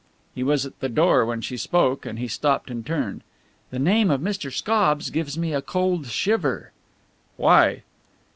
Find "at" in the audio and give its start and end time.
0.65-0.79